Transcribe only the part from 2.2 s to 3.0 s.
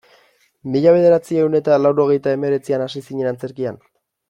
hemeretzian